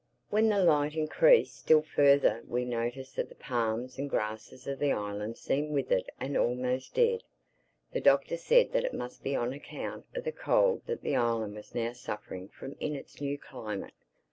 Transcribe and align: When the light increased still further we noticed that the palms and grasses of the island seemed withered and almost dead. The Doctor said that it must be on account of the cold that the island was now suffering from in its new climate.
When 0.31 0.49
the 0.49 0.63
light 0.63 0.95
increased 0.95 1.57
still 1.57 1.83
further 1.83 2.43
we 2.47 2.65
noticed 2.65 3.17
that 3.17 3.29
the 3.29 3.35
palms 3.35 3.99
and 3.99 4.09
grasses 4.09 4.65
of 4.65 4.79
the 4.79 4.91
island 4.91 5.37
seemed 5.37 5.69
withered 5.75 6.11
and 6.19 6.35
almost 6.35 6.95
dead. 6.95 7.21
The 7.91 8.01
Doctor 8.01 8.35
said 8.37 8.71
that 8.71 8.83
it 8.83 8.95
must 8.95 9.21
be 9.21 9.35
on 9.35 9.53
account 9.53 10.07
of 10.15 10.23
the 10.23 10.31
cold 10.31 10.81
that 10.87 11.03
the 11.03 11.15
island 11.15 11.53
was 11.53 11.75
now 11.75 11.93
suffering 11.93 12.47
from 12.47 12.77
in 12.79 12.95
its 12.95 13.21
new 13.21 13.37
climate. 13.37 13.93